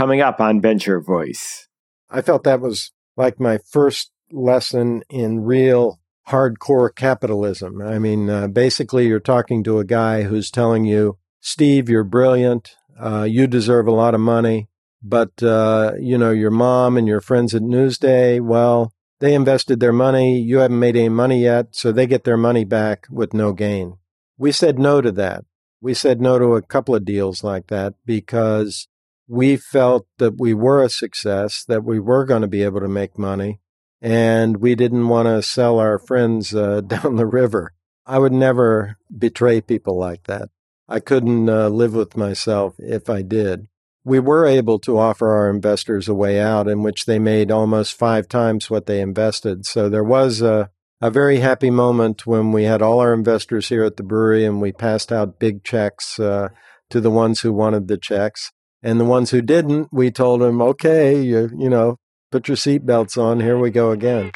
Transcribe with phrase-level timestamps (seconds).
[0.00, 1.68] coming up on Venture Voice.
[2.08, 7.82] I felt that was like my first lesson in real hardcore capitalism.
[7.82, 12.76] I mean, uh, basically, you're talking to a guy who's telling you, Steve, you're brilliant.
[12.98, 14.70] Uh, you deserve a lot of money.
[15.02, 19.92] But, uh, you know, your mom and your friends at Newsday, well, they invested their
[19.92, 20.40] money.
[20.40, 23.98] You haven't made any money yet, so they get their money back with no gain.
[24.38, 25.44] We said no to that.
[25.82, 28.88] We said no to a couple of deals like that because
[29.30, 32.88] we felt that we were a success, that we were going to be able to
[32.88, 33.60] make money,
[34.02, 37.72] and we didn't want to sell our friends uh, down the river.
[38.06, 40.48] I would never betray people like that.
[40.88, 43.68] I couldn't uh, live with myself if I did
[44.04, 47.98] we were able to offer our investors a way out in which they made almost
[47.98, 49.66] five times what they invested.
[49.66, 53.84] So there was a, a very happy moment when we had all our investors here
[53.84, 56.48] at the brewery and we passed out big checks uh,
[56.88, 58.52] to the ones who wanted the checks.
[58.82, 61.96] And the ones who didn't, we told them, okay, you, you know,
[62.32, 63.40] put your seatbelts on.
[63.40, 64.32] Here we go again.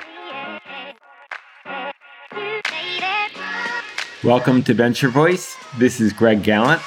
[4.22, 5.56] Welcome to Venture Voice.
[5.78, 6.82] This is Greg Galant.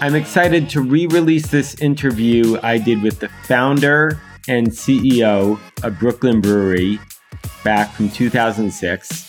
[0.00, 5.98] I'm excited to re release this interview I did with the founder and CEO of
[5.98, 7.00] Brooklyn Brewery
[7.64, 9.27] back from 2006.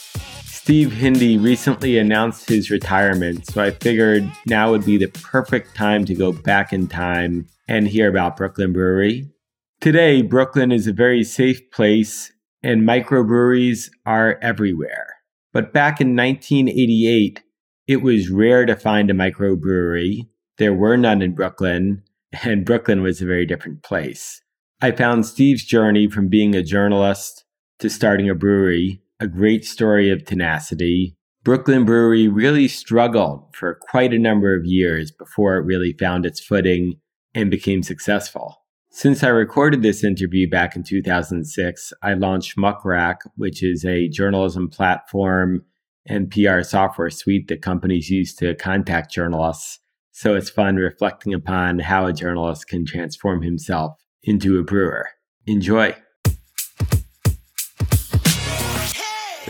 [0.62, 6.04] Steve Hindy recently announced his retirement, so I figured now would be the perfect time
[6.06, 9.32] to go back in time and hear about Brooklyn Brewery.
[9.80, 15.16] Today, Brooklyn is a very safe place and microbreweries are everywhere.
[15.54, 17.42] But back in 1988,
[17.88, 22.04] it was rare to find a microbrewery there were none in Brooklyn,
[22.44, 24.42] and Brooklyn was a very different place.
[24.82, 27.46] I found Steve's journey from being a journalist
[27.80, 31.16] to starting a brewery a great story of tenacity.
[31.44, 36.40] Brooklyn Brewery really struggled for quite a number of years before it really found its
[36.40, 36.96] footing
[37.34, 38.58] and became successful.
[38.92, 44.10] Since I recorded this interview back in 2006, I launched Muck Rack, which is a
[44.10, 45.64] journalism platform
[46.08, 49.80] and PR software suite that companies use to contact journalists
[50.20, 55.08] so it's fun reflecting upon how a journalist can transform himself into a brewer.
[55.48, 55.96] Enjoy.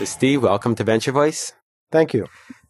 [0.06, 1.52] Steve, welcome to Venture Voice.
[1.92, 2.26] Thank you.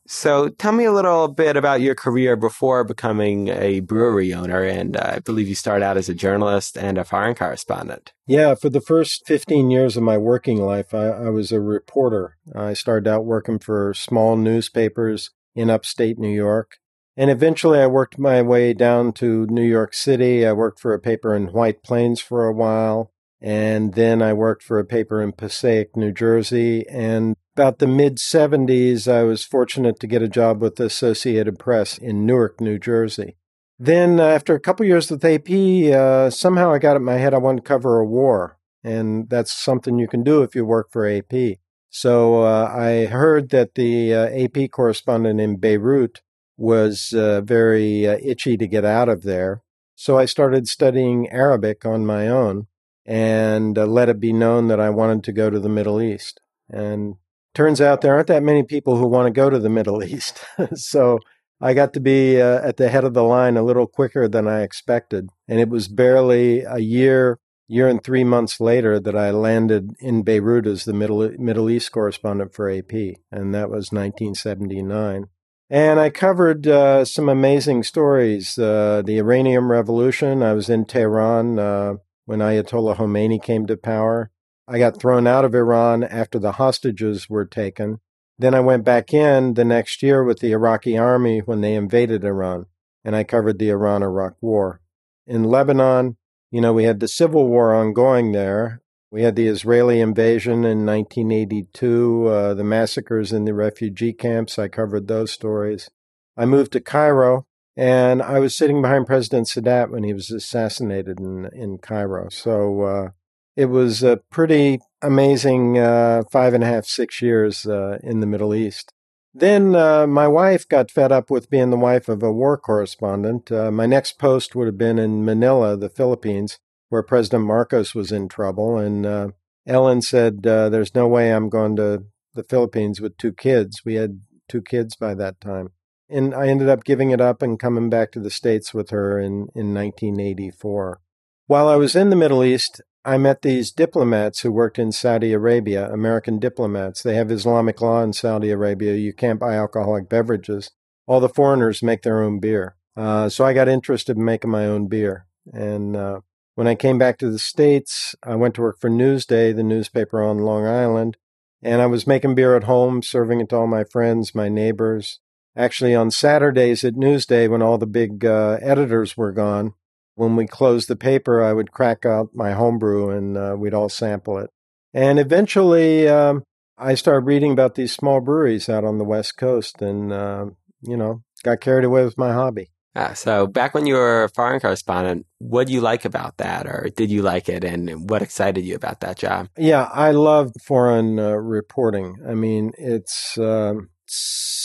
[0.06, 4.64] So, tell me a little bit about your career before becoming a brewery owner.
[4.64, 8.12] And uh, I believe you started out as a journalist and a foreign correspondent.
[8.26, 12.36] Yeah, for the first 15 years of my working life, I, I was a reporter.
[12.54, 16.78] I started out working for small newspapers in upstate New York.
[17.16, 20.44] And eventually I worked my way down to New York City.
[20.44, 23.12] I worked for a paper in White Plains for a while.
[23.40, 26.86] And then I worked for a paper in Passaic, New Jersey.
[26.88, 31.58] And about the mid 70s, I was fortunate to get a job with the Associated
[31.58, 33.36] Press in Newark, New Jersey.
[33.78, 37.38] Then, after a couple years with AP, uh, somehow I got in my head I
[37.38, 38.58] wanted to cover a war.
[38.84, 41.58] And that's something you can do if you work for AP.
[41.90, 46.20] So uh, I heard that the uh, AP correspondent in Beirut
[46.56, 49.62] was uh, very uh, itchy to get out of there.
[49.96, 52.68] So I started studying Arabic on my own
[53.06, 56.40] and uh, let it be known that I wanted to go to the Middle East.
[56.68, 57.16] And
[57.54, 60.44] turns out there aren't that many people who want to go to the Middle East.
[60.74, 61.18] so
[61.60, 64.48] I got to be uh, at the head of the line a little quicker than
[64.48, 65.28] I expected.
[65.46, 67.38] And it was barely a year,
[67.68, 71.92] year and three months later that I landed in Beirut as the Middle, Middle East
[71.92, 72.92] correspondent for AP.
[73.30, 75.26] And that was 1979.
[75.68, 78.58] And I covered uh, some amazing stories.
[78.58, 80.42] Uh, the Iranian Revolution.
[80.42, 81.94] I was in Tehran uh,
[82.30, 84.30] when Ayatollah Khomeini came to power.
[84.68, 87.98] I got thrown out of Iran after the hostages were taken.
[88.38, 92.22] Then I went back in the next year with the Iraqi army when they invaded
[92.22, 92.66] Iran,
[93.04, 94.80] and I covered the Iran Iraq War.
[95.26, 96.18] In Lebanon,
[96.52, 98.80] you know, we had the civil war ongoing there,
[99.10, 104.56] we had the Israeli invasion in 1982, uh, the massacres in the refugee camps.
[104.56, 105.90] I covered those stories.
[106.36, 107.48] I moved to Cairo,
[107.80, 112.28] and I was sitting behind President Sadat when he was assassinated in, in Cairo.
[112.28, 113.08] So uh,
[113.56, 118.26] it was a pretty amazing uh, five and a half, six years uh, in the
[118.26, 118.92] Middle East.
[119.32, 123.50] Then uh, my wife got fed up with being the wife of a war correspondent.
[123.50, 126.58] Uh, my next post would have been in Manila, the Philippines
[126.90, 128.76] where President Marcos was in trouble.
[128.76, 129.28] And uh,
[129.66, 133.86] Ellen said, There's no way I'm going to the Philippines with two kids.
[133.86, 134.20] We had
[134.50, 135.70] two kids by that time.
[136.10, 139.18] And I ended up giving it up and coming back to the States with her
[139.18, 141.00] in, in 1984.
[141.46, 145.32] While I was in the Middle East, I met these diplomats who worked in Saudi
[145.32, 147.02] Arabia, American diplomats.
[147.02, 148.94] They have Islamic law in Saudi Arabia.
[148.94, 150.70] You can't buy alcoholic beverages.
[151.06, 152.76] All the foreigners make their own beer.
[152.96, 155.26] Uh, so I got interested in making my own beer.
[155.52, 156.20] And uh,
[156.56, 160.22] when I came back to the States, I went to work for Newsday, the newspaper
[160.22, 161.16] on Long Island.
[161.62, 165.20] And I was making beer at home, serving it to all my friends, my neighbors.
[165.60, 169.74] Actually, on Saturdays at Newsday, when all the big uh, editors were gone,
[170.14, 173.90] when we closed the paper, I would crack out my homebrew and uh, we'd all
[173.90, 174.48] sample it.
[174.94, 176.44] And eventually, um,
[176.78, 180.46] I started reading about these small breweries out on the West Coast and, uh,
[180.80, 182.70] you know, got carried away with my hobby.
[182.96, 186.66] Ah, so back when you were a foreign correspondent, what do you like about that,
[186.66, 189.48] or did you like it, and what excited you about that job?
[189.58, 192.16] Yeah, I love foreign uh, reporting.
[192.26, 193.90] I mean, it's um,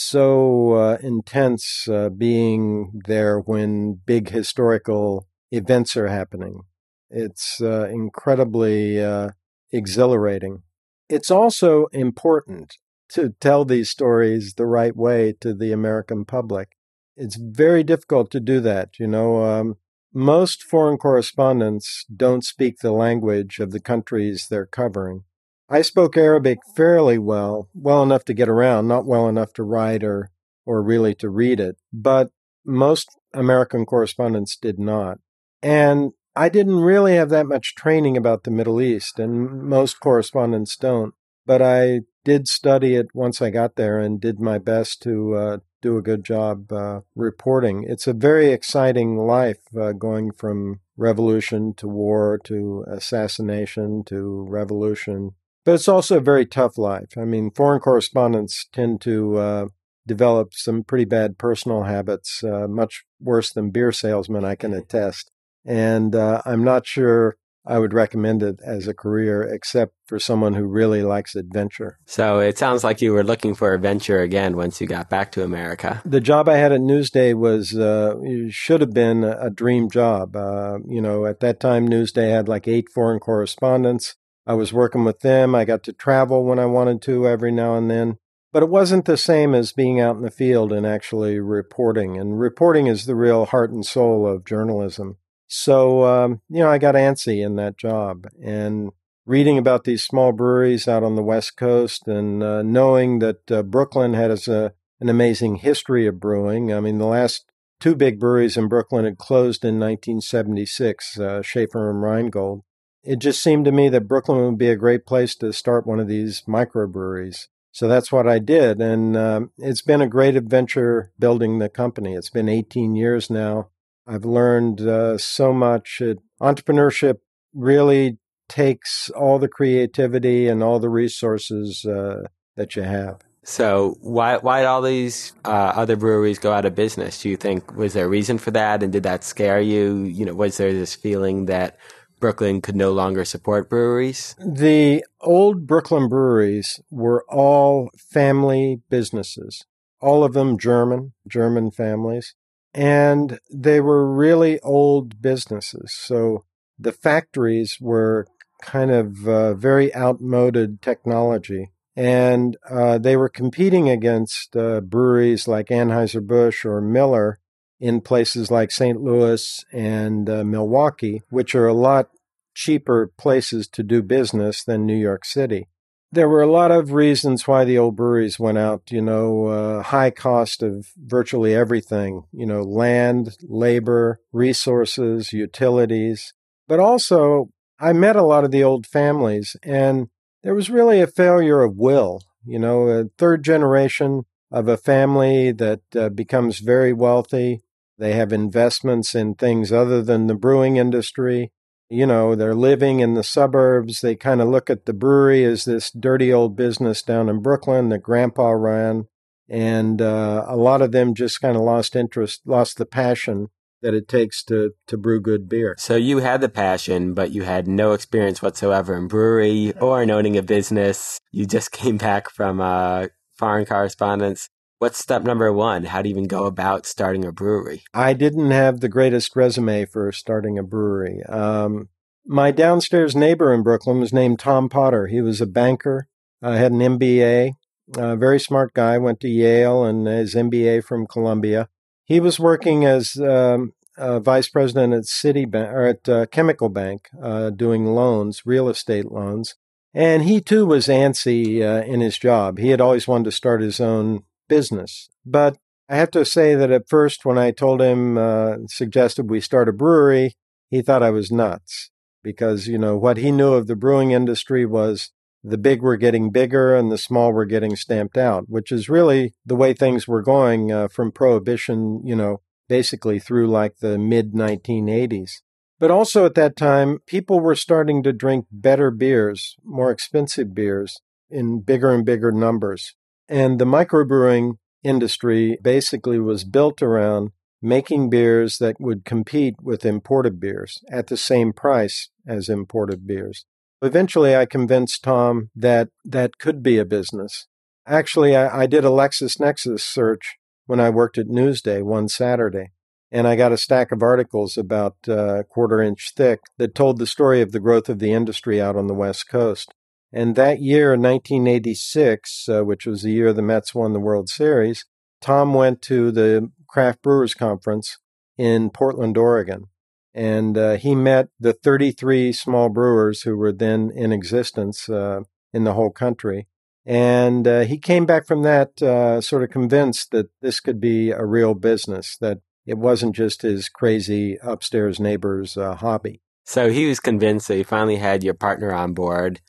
[0.07, 6.61] so uh, intense uh, being there when big historical events are happening.
[7.09, 9.29] It's uh, incredibly uh,
[9.71, 10.63] exhilarating.
[11.09, 12.77] It's also important
[13.09, 16.69] to tell these stories the right way to the American public
[17.17, 18.99] it's very difficult to do that.
[18.99, 19.77] You know, um,
[20.13, 25.23] most foreign correspondents don't speak the language of the countries they're covering.
[25.69, 30.03] I spoke Arabic fairly well, well enough to get around, not well enough to write
[30.03, 30.31] or,
[30.65, 32.29] or really to read it, but
[32.65, 35.19] most American correspondents did not.
[35.63, 40.75] And I didn't really have that much training about the Middle East, and most correspondents
[40.75, 41.13] don't.
[41.45, 45.57] But I did study it once I got there and did my best to uh,
[45.81, 47.85] do a good job uh, reporting.
[47.87, 55.35] It's a very exciting life uh, going from revolution to war to assassination to revolution.
[55.65, 57.17] But it's also a very tough life.
[57.17, 59.65] I mean, foreign correspondents tend to uh,
[60.07, 65.31] develop some pretty bad personal habits, uh, much worse than beer salesmen, I can attest.
[65.65, 70.53] And uh, I'm not sure I would recommend it as a career, except for someone
[70.53, 71.97] who really likes adventure.
[72.05, 75.43] So it sounds like you were looking for adventure again once you got back to
[75.43, 76.01] America.
[76.05, 78.15] The job I had at Newsday was uh,
[78.49, 80.35] should have been a dream job.
[80.35, 84.15] Uh, you know, at that time, Newsday had like eight foreign correspondents.
[84.47, 85.55] I was working with them.
[85.55, 88.17] I got to travel when I wanted to every now and then.
[88.53, 92.17] But it wasn't the same as being out in the field and actually reporting.
[92.17, 95.17] And reporting is the real heart and soul of journalism.
[95.47, 98.91] So, um, you know, I got antsy in that job and
[99.25, 103.63] reading about these small breweries out on the West Coast and uh, knowing that uh,
[103.63, 106.71] Brooklyn has a, an amazing history of brewing.
[106.71, 111.89] I mean, the last two big breweries in Brooklyn had closed in 1976, uh, Schaefer
[111.89, 112.63] and Rheingold.
[113.05, 115.99] It just seemed to me that Brooklyn would be a great place to start one
[115.99, 117.47] of these microbreweries.
[117.71, 118.81] So that's what I did.
[118.81, 122.13] And um, it's been a great adventure building the company.
[122.13, 123.69] It's been 18 years now.
[124.07, 125.99] I've learned uh, so much.
[126.01, 127.19] It, entrepreneurship
[127.53, 128.17] really
[128.47, 133.19] takes all the creativity and all the resources uh, that you have.
[133.43, 137.21] So why why did all these uh, other breweries go out of business?
[137.21, 140.03] Do you think was there a reason for that, and did that scare you?
[140.03, 141.77] You know, was there this feeling that
[142.19, 144.35] Brooklyn could no longer support breweries?
[144.39, 149.65] The old Brooklyn breweries were all family businesses,
[150.01, 152.35] all of them German, German families
[152.75, 155.93] and they were really old businesses.
[155.93, 156.43] So
[156.77, 158.27] the factories were
[158.61, 161.71] kind of uh, very outmoded technology.
[161.95, 167.39] And uh, they were competing against uh, breweries like Anheuser-Busch or Miller
[167.79, 169.01] in places like St.
[169.01, 172.09] Louis and uh, Milwaukee, which are a lot
[172.53, 175.67] cheaper places to do business than New York City
[176.15, 178.83] there were a lot of reasons why the old breweries went out.
[178.89, 182.23] You know, uh, high cost of virtually everything.
[182.31, 186.33] You know, land, labor, resources, utilities.
[186.67, 190.07] But also, I met a lot of the old families, and
[190.43, 192.21] there was really a failure of will.
[192.45, 197.61] You know, a third generation of a family that uh, becomes very wealthy.
[197.97, 201.51] They have investments in things other than the brewing industry
[201.89, 204.01] you know, they're living in the suburbs.
[204.01, 207.89] They kind of look at the brewery as this dirty old business down in Brooklyn
[207.89, 209.07] that grandpa ran.
[209.47, 213.49] And uh, a lot of them just kind of lost interest, lost the passion
[213.83, 215.75] that it takes to, to brew good beer.
[215.77, 220.09] So you had the passion, but you had no experience whatsoever in brewery or in
[220.09, 221.19] owning a business.
[221.31, 224.49] You just came back from uh, foreign correspondence.
[224.77, 225.85] What's step number one?
[225.85, 227.83] How do you even go about starting a brewery?
[227.93, 231.23] I didn't have the greatest resume for starting a brewery.
[231.23, 231.87] Um,
[232.25, 235.07] my downstairs neighbor in Brooklyn was named Tom Potter.
[235.07, 236.07] He was a banker,
[236.41, 237.53] uh, had an MBA,
[237.95, 241.69] a very smart guy, went to Yale and his MBA from Columbia.
[242.03, 247.49] He was working as um, vice president at Citibank or at uh, Chemical Bank, uh,
[247.49, 249.55] doing loans, real estate loans.
[249.93, 252.57] And he too was antsy uh, in his job.
[252.57, 255.09] He had always wanted to start his own business.
[255.25, 255.57] But
[255.89, 259.69] I have to say that at first, when I told him, uh, suggested we start
[259.69, 260.35] a brewery,
[260.69, 261.91] he thought I was nuts
[262.23, 265.11] because, you know, what he knew of the brewing industry was
[265.43, 269.35] the big were getting bigger and the small were getting stamped out, which is really
[269.45, 274.33] the way things were going uh, from prohibition, you know, basically through like the mid
[274.33, 275.41] 1980s.
[275.79, 280.99] But also at that time, people were starting to drink better beers, more expensive beers
[281.29, 282.95] in bigger and bigger numbers.
[283.27, 290.39] And the microbrewing industry basically was built around making beers that would compete with imported
[290.39, 293.45] beers at the same price as imported beers.
[293.81, 297.47] Eventually, I convinced Tom that that could be a business.
[297.87, 302.71] Actually, I, I did a LexisNexis search when I worked at Newsday one Saturday,
[303.11, 306.97] and I got a stack of articles about a uh, quarter inch thick that told
[306.97, 309.73] the story of the growth of the industry out on the West Coast.
[310.15, 314.85] And that year, 1986, uh, which was the year the Mets won the World Series,
[315.19, 317.97] Tom went to the Craft Brewers Conference
[318.37, 319.65] in Portland, Oregon.
[320.13, 325.65] And uh, he met the 33 small brewers who were then in existence uh, in
[325.65, 326.47] the whole country.
[326.85, 331.11] And uh, he came back from that uh, sort of convinced that this could be
[331.11, 336.21] a real business, that it wasn't just his crazy upstairs neighbor's uh, hobby.
[336.45, 339.41] So he was convinced that he finally had your partner on board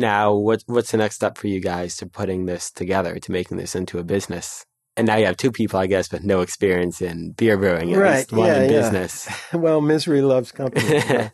[0.00, 3.58] now, what what's the next step for you guys to putting this together, to making
[3.58, 4.64] this into a business?
[4.96, 7.98] And now you have two people, I guess, with no experience in beer brewing, at
[7.98, 8.16] right.
[8.16, 8.80] least one yeah, in yeah.
[8.80, 9.28] business.
[9.52, 10.86] well, misery loves company.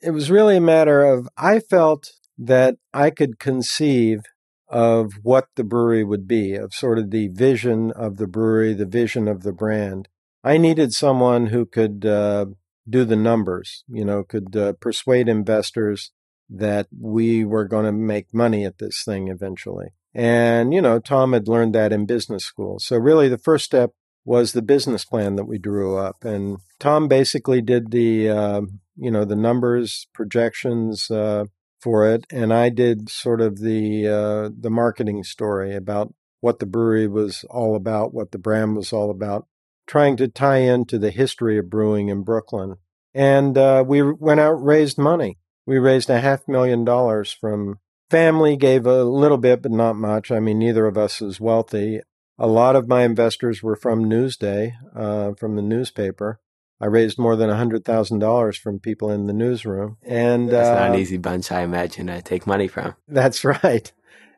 [0.00, 4.20] it was really a matter of I felt that I could conceive
[4.68, 8.86] of what the brewery would be, of sort of the vision of the brewery, the
[8.86, 10.08] vision of the brand.
[10.44, 12.46] I needed someone who could uh,
[12.88, 16.12] do the numbers, you know, could uh, persuade investors
[16.50, 19.88] that we were going to make money at this thing eventually.
[20.12, 22.80] And, you know, Tom had learned that in business school.
[22.80, 23.92] So really the first step
[24.24, 26.24] was the business plan that we drew up.
[26.24, 28.62] And Tom basically did the, uh,
[28.96, 31.44] you know, the numbers, projections uh,
[31.80, 32.26] for it.
[32.30, 37.44] And I did sort of the, uh, the marketing story about what the brewery was
[37.48, 39.46] all about, what the brand was all about,
[39.86, 42.76] trying to tie into the history of brewing in Brooklyn.
[43.14, 47.78] And uh, we went out, raised money we raised a half million dollars from
[48.10, 50.30] family gave a little bit but not much.
[50.30, 52.00] I mean neither of us is wealthy.
[52.38, 56.40] A lot of my investors were from newsday uh, from the newspaper.
[56.80, 60.90] I raised more than a $100000 from people in the newsroom and that's uh, not
[60.94, 62.94] an easy bunch i imagine to take money from.
[63.08, 63.92] That's right.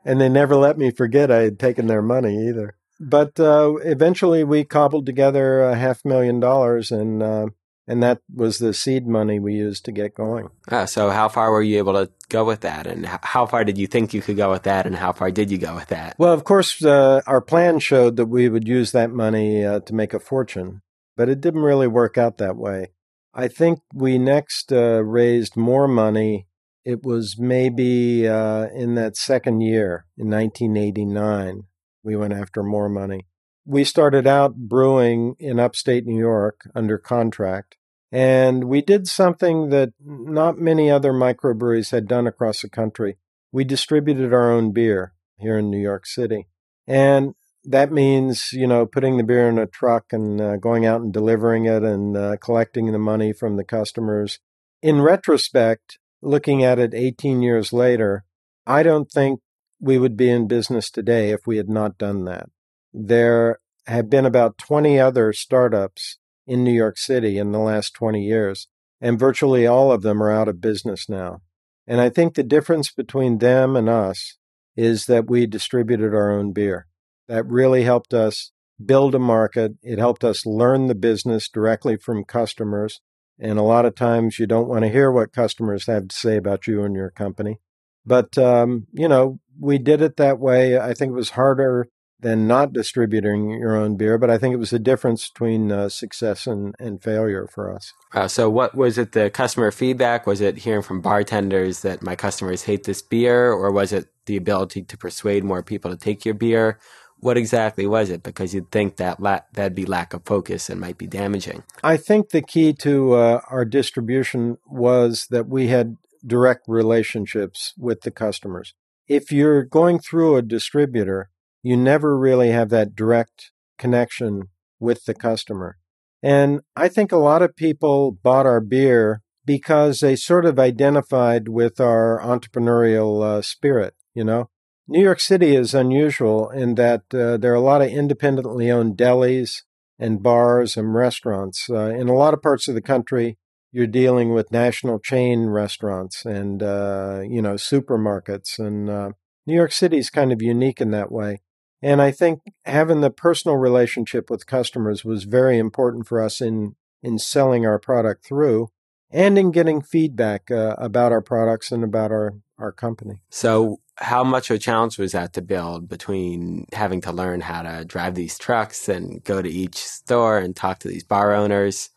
[0.05, 2.77] And they never let me forget i had taken their money either.
[2.99, 7.47] But uh, eventually we cobbled together a half million dollars and uh,
[7.87, 10.49] and that was the seed money we used to get going.
[10.69, 13.79] Uh, so, how far were you able to go with that, and how far did
[13.79, 16.15] you think you could go with that, and how far did you go with that?
[16.19, 19.95] Well, of course, uh, our plan showed that we would use that money uh, to
[19.95, 20.83] make a fortune,
[21.17, 22.93] but it didn't really work out that way.
[23.35, 26.47] I think we next uh, raised more money.
[26.85, 31.63] It was maybe uh, in that second year, in 1989,
[32.05, 33.27] we went after more money
[33.65, 37.77] we started out brewing in upstate New York under contract.
[38.11, 43.17] And we did something that not many other microbreweries had done across the country.
[43.53, 46.49] We distributed our own beer here in New York City.
[46.87, 51.01] And that means, you know, putting the beer in a truck and uh, going out
[51.01, 54.41] and delivering it and uh, collecting the money from the customers.
[54.83, 58.25] In retrospect, looking at it 18 years later,
[58.67, 59.41] I don't think
[59.81, 62.49] we would be in business today if we had not done that
[62.93, 68.23] there have been about 20 other startups in New York City in the last 20
[68.23, 68.69] years,
[69.01, 71.41] and virtually all of them are out of business now.
[71.87, 74.37] And I think the difference between them and us
[74.77, 76.87] is that we distributed our own beer.
[77.29, 78.53] That really helped us
[78.85, 79.73] build a market.
[79.83, 83.01] It helped us learn the business directly from customers.
[83.39, 86.37] And a lot of times you don't want to hear what customers have to say
[86.37, 87.59] about you and your company.
[88.05, 90.79] But, um, you know, we did it that way.
[90.79, 91.89] I think it was harder
[92.23, 94.17] than not distributing your own beer.
[94.17, 97.93] But I think it was the difference between uh, success and, and failure for us.
[98.15, 99.13] Uh, so, what was it?
[99.13, 100.27] The customer feedback?
[100.27, 104.37] Was it hearing from bartenders that my customers hate this beer, or was it the
[104.37, 106.79] ability to persuade more people to take your beer?
[107.19, 108.25] What exactly was it?
[108.25, 111.63] Because you'd think that la- that'd be lack of focus and might be damaging.
[111.83, 118.03] I think the key to uh, our distribution was that we had direct relationships with
[118.03, 118.75] the customers.
[119.09, 121.31] If you're going through a distributor,
[121.63, 124.49] you never really have that direct connection
[124.81, 125.79] with the customer.
[126.23, 131.49] And I think a lot of people bought our beer because they sort of identified
[131.49, 134.49] with our entrepreneurial uh, spirit, you know?
[134.89, 138.97] New York City is unusual in that uh, there are a lot of independently owned
[138.97, 139.63] delis
[139.99, 141.71] and bars and restaurants.
[141.71, 143.39] Uh, in a lot of parts of the country,
[143.71, 149.13] you're dealing with national chain restaurants and uh, you know supermarkets, and uh,
[149.47, 151.41] New York City is kind of unique in that way.
[151.83, 156.77] And I think having the personal relationship with customers was very important for us in
[157.03, 158.71] in selling our product through
[159.11, 163.21] and in getting feedback uh, about our products and about our, our company.
[163.31, 167.63] So, how much of a challenge was that to build between having to learn how
[167.63, 171.91] to drive these trucks and go to each store and talk to these bar owners?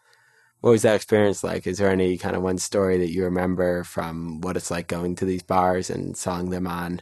[0.60, 1.66] What was that experience like?
[1.66, 5.16] Is there any kind of one story that you remember from what it's like going
[5.18, 7.02] to these bars and selling them on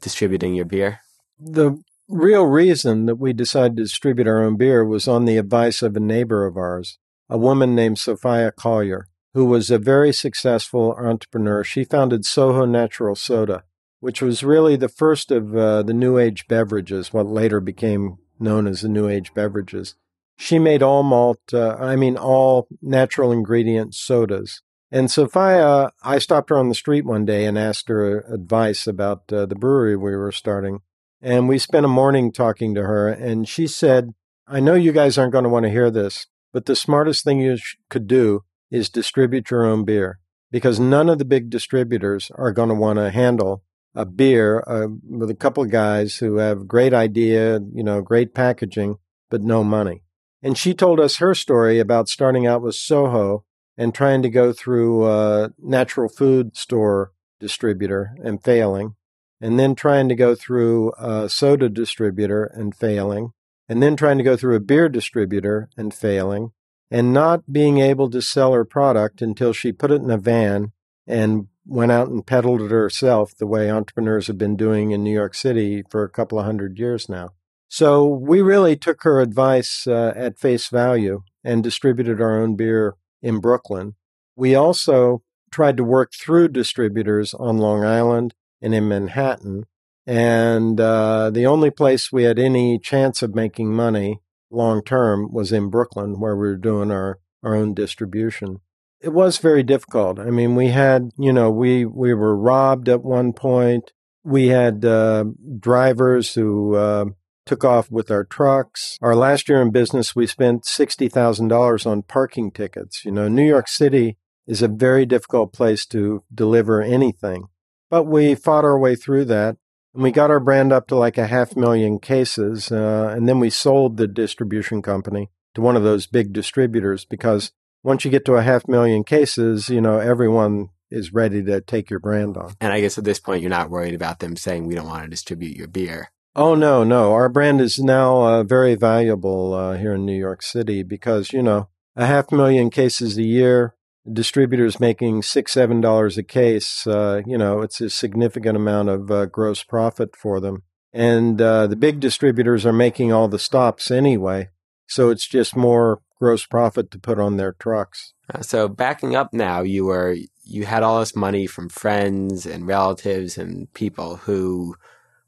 [0.00, 1.00] distributing your beer?
[1.38, 5.82] The real reason that we decided to distribute our own beer was on the advice
[5.82, 10.94] of a neighbor of ours, a woman named Sophia Collier who was a very successful
[10.96, 11.62] entrepreneur.
[11.64, 13.64] She founded Soho Natural Soda,
[13.98, 18.68] which was really the first of uh, the New Age beverages, what later became known
[18.68, 19.96] as the New Age beverages.
[20.36, 24.62] She made all malt, uh, I mean, all natural ingredient sodas.
[24.90, 29.32] And Sophia, I stopped her on the street one day and asked her advice about
[29.32, 30.80] uh, the brewery we were starting.
[31.24, 34.12] And we spent a morning talking to her, and she said,
[34.46, 37.40] I know you guys aren't going to want to hear this, but the smartest thing
[37.40, 40.18] you sh- could do is distribute your own beer
[40.50, 43.62] because none of the big distributors are going to want to handle
[43.94, 48.34] a beer uh, with a couple of guys who have great idea, you know, great
[48.34, 48.96] packaging,
[49.30, 50.02] but no money.
[50.42, 53.46] And she told us her story about starting out with Soho
[53.78, 58.96] and trying to go through a natural food store distributor and failing,
[59.40, 63.32] and then trying to go through a soda distributor and failing,
[63.68, 66.52] and then trying to go through a beer distributor and failing,
[66.90, 70.72] and not being able to sell her product until she put it in a van
[71.06, 75.12] and went out and peddled it herself the way entrepreneurs have been doing in New
[75.12, 77.30] York City for a couple of hundred years now.
[77.68, 82.94] So we really took her advice uh, at face value and distributed our own beer
[83.22, 83.94] in Brooklyn.
[84.36, 89.66] We also tried to work through distributors on Long Island and in Manhattan.
[90.06, 95.52] And uh, the only place we had any chance of making money long term was
[95.52, 98.60] in Brooklyn, where we were doing our, our own distribution.
[99.00, 100.18] It was very difficult.
[100.18, 103.92] I mean, we had, you know, we, we were robbed at one point.
[104.22, 105.24] We had uh,
[105.60, 107.04] drivers who uh,
[107.44, 108.96] took off with our trucks.
[109.02, 113.04] Our last year in business, we spent $60,000 on parking tickets.
[113.04, 117.48] You know, New York City is a very difficult place to deliver anything.
[117.94, 119.56] But we fought our way through that.
[119.94, 122.72] And we got our brand up to like a half million cases.
[122.72, 127.52] Uh, and then we sold the distribution company to one of those big distributors because
[127.84, 131.88] once you get to a half million cases, you know, everyone is ready to take
[131.88, 132.54] your brand on.
[132.60, 135.04] And I guess at this point, you're not worried about them saying we don't want
[135.04, 136.10] to distribute your beer.
[136.34, 137.12] Oh, no, no.
[137.12, 141.44] Our brand is now uh, very valuable uh, here in New York City because, you
[141.44, 143.76] know, a half million cases a year
[144.10, 149.10] distributors making six seven dollars a case uh, you know it's a significant amount of
[149.10, 150.62] uh, gross profit for them.
[150.92, 154.50] And uh, the big distributors are making all the stops anyway
[154.86, 158.14] so it's just more gross profit to put on their trucks.
[158.32, 162.66] Uh, so backing up now you were you had all this money from friends and
[162.66, 164.74] relatives and people who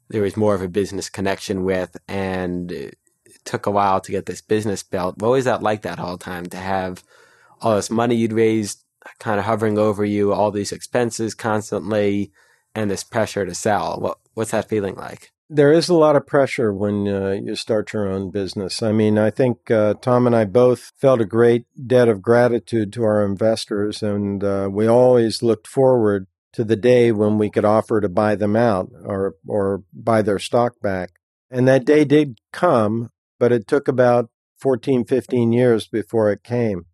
[0.09, 2.97] there was more of a business connection with and it
[3.43, 5.17] took a while to get this business built.
[5.17, 7.03] What was that like that whole time to have
[7.61, 8.83] all this money you'd raised
[9.19, 12.31] kind of hovering over you, all these expenses constantly,
[12.75, 13.99] and this pressure to sell.
[13.99, 15.31] What what's that feeling like?
[15.49, 18.83] There is a lot of pressure when uh, you start your own business.
[18.83, 22.91] I mean, I think uh, Tom and I both felt a great debt of gratitude
[22.93, 27.65] to our investors, and uh, we always looked forward to the day when we could
[27.65, 31.11] offer to buy them out or or buy their stock back.
[31.49, 36.85] And that day did come, but it took about 14, 15 years before it came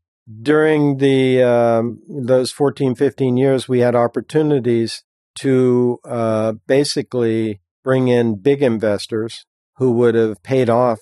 [0.41, 5.03] during the um, those 14 15 years we had opportunities
[5.35, 9.45] to uh, basically bring in big investors
[9.77, 10.99] who would have paid off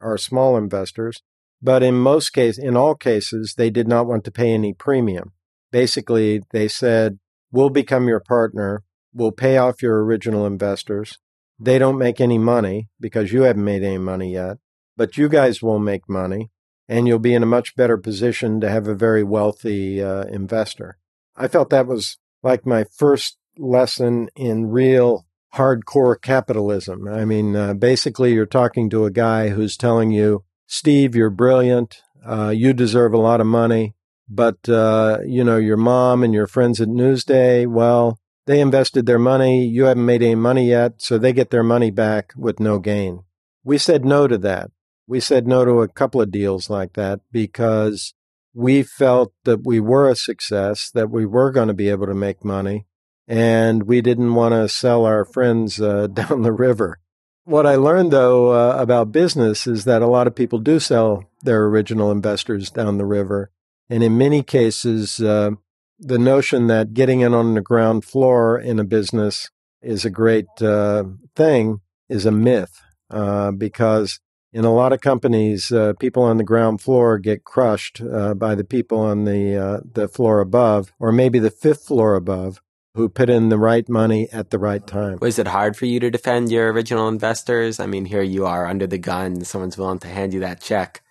[0.00, 1.22] our small investors.
[1.62, 5.32] But in most cases in all cases they did not want to pay any premium.
[5.72, 7.18] Basically they said
[7.50, 8.84] we'll become your partner.
[9.14, 11.18] We'll pay off your original investors.
[11.58, 14.58] They don't make any money because you haven't made any money yet
[14.98, 16.50] but you guys will make money
[16.88, 20.96] and you'll be in a much better position to have a very wealthy uh, investor.
[21.36, 27.08] I felt that was like my first lesson in real hardcore capitalism.
[27.08, 32.02] I mean, uh, basically, you're talking to a guy who's telling you, Steve, you're brilliant.
[32.24, 33.94] Uh, you deserve a lot of money.
[34.28, 39.18] But, uh, you know, your mom and your friends at Newsday, well, They invested their
[39.18, 39.66] money.
[39.66, 43.24] You haven't made any money yet, so they get their money back with no gain.
[43.62, 44.70] We said no to that.
[45.08, 48.12] We said no to a couple of deals like that because
[48.52, 52.14] we felt that we were a success, that we were going to be able to
[52.14, 52.86] make money,
[53.26, 56.98] and we didn't want to sell our friends uh, down the river.
[57.44, 61.24] What I learned, though, uh, about business is that a lot of people do sell
[61.42, 63.50] their original investors down the river.
[63.88, 65.52] And in many cases, uh,
[65.98, 69.48] the notion that getting in on the ground floor in a business
[69.80, 74.20] is a great uh, thing is a myth uh, because
[74.52, 78.54] in a lot of companies, uh, people on the ground floor get crushed uh, by
[78.54, 82.62] the people on the uh, the floor above, or maybe the fifth floor above,
[82.94, 85.18] who put in the right money at the right time.
[85.20, 87.78] Was it hard for you to defend your original investors?
[87.78, 91.02] I mean, here you are under the gun, someone's willing to hand you that check.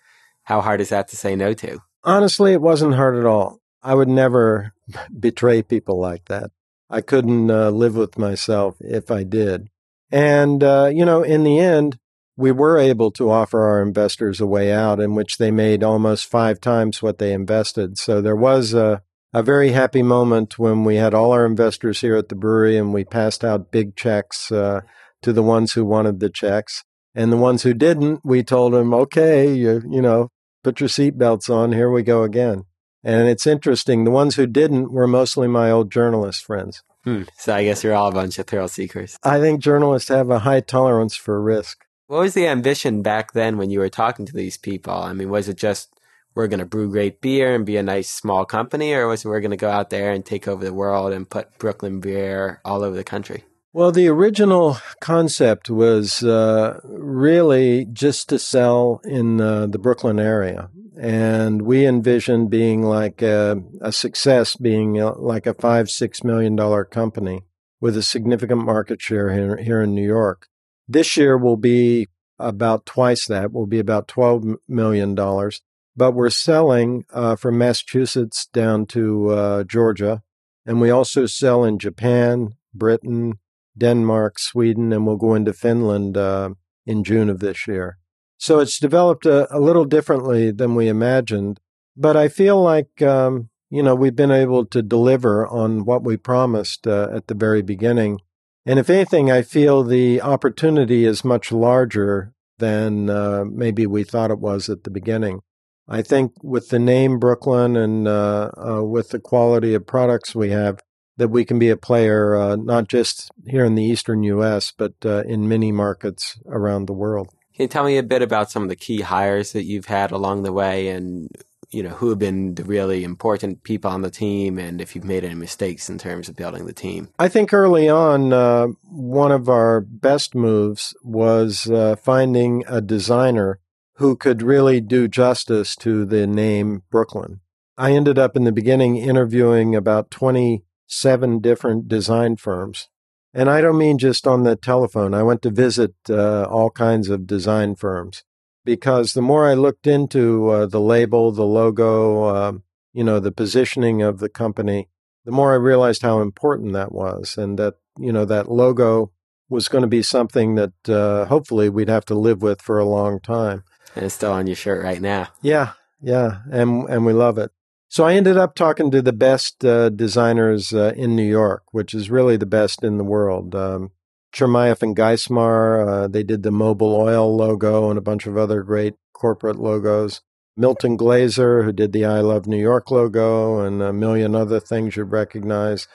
[0.44, 1.78] How hard is that to say no to?
[2.04, 3.60] Honestly, it wasn't hard at all.
[3.82, 4.72] I would never
[5.20, 6.50] betray people like that.
[6.90, 9.68] I couldn't uh, live with myself if I did.
[10.10, 11.98] And, uh, you know, in the end,
[12.38, 16.30] we were able to offer our investors a way out in which they made almost
[16.30, 17.98] five times what they invested.
[17.98, 19.02] So there was a,
[19.34, 22.94] a very happy moment when we had all our investors here at the brewery and
[22.94, 24.82] we passed out big checks uh,
[25.22, 26.84] to the ones who wanted the checks.
[27.12, 30.28] And the ones who didn't, we told them, okay, you, you know,
[30.62, 32.66] put your seatbelts on, here we go again.
[33.02, 34.04] And it's interesting.
[34.04, 36.84] The ones who didn't were mostly my old journalist friends.
[37.02, 37.22] Hmm.
[37.36, 39.18] So I guess you're all a bunch of thrill seekers.
[39.24, 41.78] I think journalists have a high tolerance for risk.
[42.08, 44.94] What was the ambition back then when you were talking to these people?
[44.94, 45.92] I mean, was it just
[46.34, 49.28] we're going to brew great beer and be a nice small company, or was it
[49.28, 52.62] we're going to go out there and take over the world and put Brooklyn beer
[52.64, 53.44] all over the country?
[53.74, 60.70] Well, the original concept was uh, really just to sell in uh, the Brooklyn area.
[60.98, 66.56] And we envisioned being like a, a success, being a, like a five, six million
[66.56, 67.42] dollar company
[67.82, 70.48] with a significant market share here, here in New York.
[70.88, 75.14] This year will be about twice that, will be about $12 million.
[75.14, 80.22] But we're selling uh, from Massachusetts down to uh, Georgia.
[80.64, 83.38] And we also sell in Japan, Britain,
[83.76, 86.50] Denmark, Sweden, and we'll go into Finland uh,
[86.86, 87.98] in June of this year.
[88.38, 91.60] So it's developed a, a, little differently than we imagined.
[91.96, 96.16] But I feel like, um, you know, we've been able to deliver on what we
[96.16, 98.20] promised uh, at the very beginning.
[98.68, 104.30] And if anything, I feel the opportunity is much larger than uh, maybe we thought
[104.30, 105.40] it was at the beginning.
[105.88, 110.50] I think with the name Brooklyn and uh, uh with the quality of products we
[110.50, 110.80] have,
[111.16, 114.92] that we can be a player uh, not just here in the eastern U.S., but
[115.02, 117.30] uh, in many markets around the world.
[117.56, 120.10] Can you tell me a bit about some of the key hires that you've had
[120.10, 121.30] along the way and
[121.70, 125.04] you know who have been the really important people on the team and if you've
[125.04, 127.08] made any mistakes in terms of building the team?
[127.18, 133.60] I think early on uh, one of our best moves was uh, finding a designer
[133.94, 137.40] who could really do justice to the name brooklyn.
[137.76, 142.88] I ended up in the beginning interviewing about 27 different design firms.
[143.34, 145.12] And i don't mean just on the telephone.
[145.12, 148.24] I went to visit uh, all kinds of design firms
[148.68, 152.52] because the more I looked into uh, the label, the logo, uh,
[152.92, 154.90] you know, the positioning of the company,
[155.24, 159.10] the more I realized how important that was, and that you know that logo
[159.48, 162.84] was going to be something that uh, hopefully we'd have to live with for a
[162.84, 163.64] long time.
[163.96, 165.28] And it's still on your shirt right now.
[165.40, 167.50] Yeah, yeah, and and we love it.
[167.88, 171.94] So I ended up talking to the best uh, designers uh, in New York, which
[171.94, 173.54] is really the best in the world.
[173.54, 173.92] Um,
[174.38, 176.04] Chermayeff and Geismar.
[176.04, 180.20] Uh, they did the Mobil Oil logo and a bunch of other great corporate logos.
[180.56, 184.96] Milton Glaser, who did the I Love New York logo and a million other things
[184.96, 185.86] you'd recognize.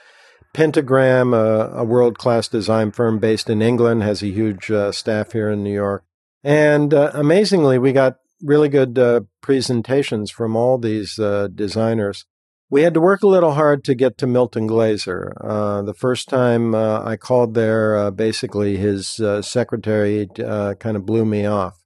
[0.53, 5.49] Pentagram, a world class design firm based in England, has a huge uh, staff here
[5.49, 6.03] in New York.
[6.43, 12.25] And uh, amazingly, we got really good uh, presentations from all these uh, designers.
[12.73, 15.31] We had to work a little hard to get to Milton Glaser.
[15.39, 20.97] Uh, the first time uh, I called there, uh, basically his uh, secretary uh, kind
[20.97, 21.77] of blew me off.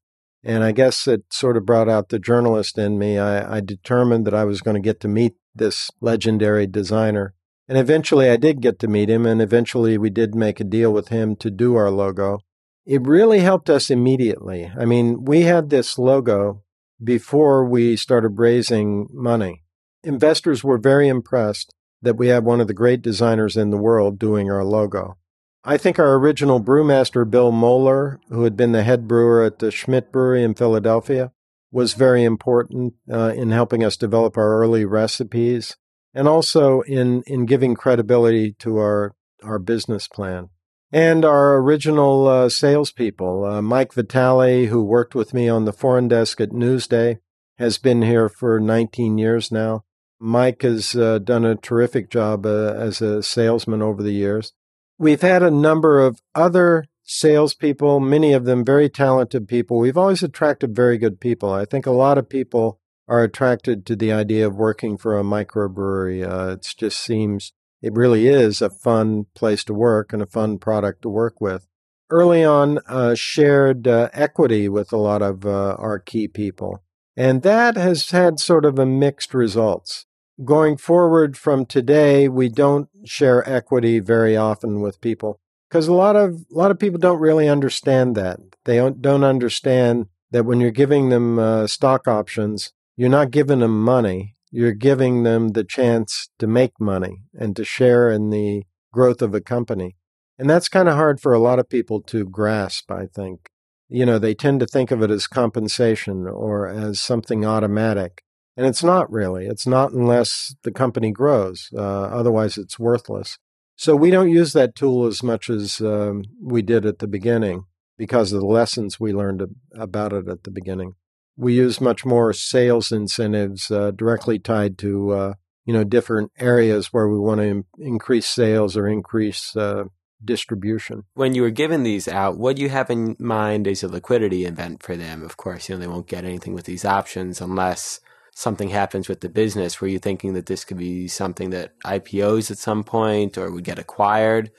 [0.45, 3.17] And I guess it sort of brought out the journalist in me.
[3.17, 7.33] I, I determined that I was going to get to meet this legendary designer.
[7.67, 10.93] And eventually I did get to meet him, and eventually we did make a deal
[10.93, 12.39] with him to do our logo.
[12.85, 14.71] It really helped us immediately.
[14.79, 16.63] I mean, we had this logo
[17.03, 19.63] before we started raising money
[20.07, 24.17] investors were very impressed that we had one of the great designers in the world
[24.17, 25.17] doing our logo.
[25.63, 29.69] I think our original brewmaster, Bill Moeller, who had been the head brewer at the
[29.69, 31.31] Schmidt Brewery in Philadelphia,
[31.71, 35.75] was very important uh, in helping us develop our early recipes
[36.13, 40.49] and also in, in giving credibility to our our business plan.
[40.91, 46.07] And our original uh, salespeople, uh, Mike Vitale, who worked with me on the foreign
[46.07, 47.19] desk at Newsday,
[47.57, 49.83] has been here for 19 years now.
[50.19, 54.53] Mike has uh, done a terrific job uh, as a salesman over the years.
[54.97, 59.77] We've had a number of other salespeople, many of them very talented people.
[59.77, 61.51] We've always attracted very good people.
[61.51, 65.23] I think a lot of people are attracted to the idea of working for a
[65.23, 66.27] microbrewery.
[66.27, 70.57] Uh, it just seems it really is a fun place to work and a fun
[70.57, 71.67] product to work with.
[72.09, 76.83] Early on, uh, shared uh, equity with a lot of uh, our key people,
[77.15, 80.06] and that has had sort of a mixed results.
[80.43, 86.15] Going forward from today, we don't share equity very often with people because a lot
[86.15, 88.39] of a lot of people don't really understand that.
[88.65, 93.59] They don't, don't understand that when you're giving them uh, stock options, you're not giving
[93.59, 94.35] them money.
[94.51, 99.33] You're giving them the chance to make money and to share in the growth of
[99.33, 99.95] a company.
[100.37, 103.49] And that's kind of hard for a lot of people to grasp, I think.
[103.89, 108.23] You know, they tend to think of it as compensation or as something automatic.
[108.57, 109.45] And it's not really.
[109.45, 111.69] It's not unless the company grows.
[111.73, 113.37] Uh, otherwise, it's worthless.
[113.75, 117.65] So we don't use that tool as much as um, we did at the beginning
[117.95, 119.43] because of the lessons we learned
[119.75, 120.93] about it at the beginning.
[121.35, 125.33] We use much more sales incentives uh, directly tied to uh,
[125.65, 129.83] you know different areas where we want to Im- increase sales or increase uh,
[130.25, 131.03] distribution.
[131.13, 134.45] When you were giving these out, what do you have in mind as a liquidity
[134.45, 135.23] event for them?
[135.23, 137.99] Of course, you know they won't get anything with these options unless
[138.37, 139.81] something happens with the business?
[139.81, 143.63] Were you thinking that this could be something that IPOs at some point or would
[143.63, 144.51] get acquired?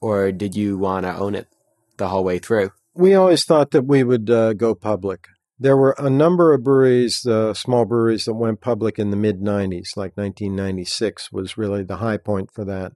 [0.00, 1.46] Or did you want to own it
[1.98, 2.70] the whole way through?
[2.94, 5.28] We always thought that we would uh, go public.
[5.58, 9.40] There were a number of breweries, uh, small breweries, that went public in the mid
[9.40, 12.92] 90s, like 1996 was really the high point for that.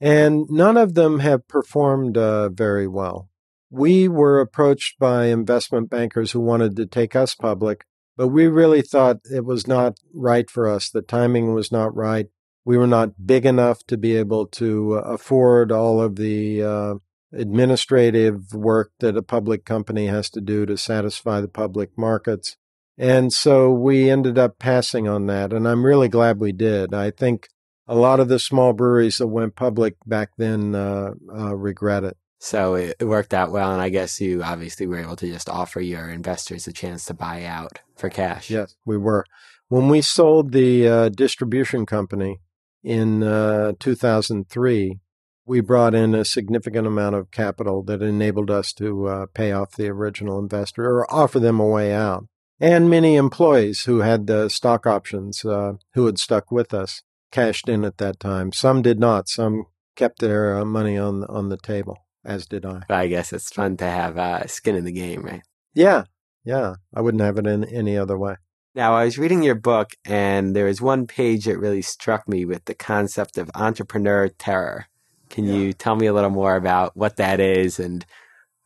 [0.00, 3.28] And none of them have performed uh, very well.
[3.70, 7.84] We were approached by investment bankers who wanted to take us public
[8.16, 10.90] but we really thought it was not right for us.
[10.90, 12.26] The timing was not right.
[12.64, 16.94] We were not big enough to be able to uh, afford all of the uh,
[17.32, 22.56] administrative work that a public company has to do to satisfy the public markets.
[22.96, 25.52] And so we ended up passing on that.
[25.52, 26.94] And I'm really glad we did.
[26.94, 27.48] I think
[27.86, 32.16] a lot of the small breweries that went public back then uh, uh regret it.
[32.44, 35.80] So it, worked out well, and I guess you obviously were able to just offer
[35.80, 38.50] your investors a chance to buy out for cash.
[38.50, 39.24] Yes, we were.
[39.68, 42.40] When we sold the uh, distribution company
[42.82, 45.00] in uh, 2003,
[45.46, 49.76] we brought in a significant amount of capital that enabled us to uh, pay off
[49.76, 52.26] the original investor or offer them a way out.
[52.60, 57.00] And many employees who had the stock options uh, who had stuck with us
[57.32, 58.52] cashed in at that time.
[58.52, 59.30] Some did not.
[59.30, 59.64] Some
[59.96, 62.82] kept their uh, money on on the table as did I.
[62.88, 65.42] I guess it's fun to have uh, skin in the game, right?
[65.74, 66.04] Yeah,
[66.44, 66.74] yeah.
[66.94, 68.36] I wouldn't have it in any other way.
[68.74, 72.44] Now, I was reading your book, and there was one page that really struck me
[72.44, 74.86] with the concept of entrepreneur terror.
[75.30, 75.54] Can yeah.
[75.54, 78.04] you tell me a little more about what that is and